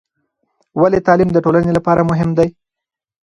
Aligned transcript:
ولې 0.81 0.99
تعلیم 1.07 1.29
د 1.33 1.37
ټولنې 1.45 1.71
لپاره 1.77 2.07
مهم 2.11 2.29
دی؟ 2.37 2.47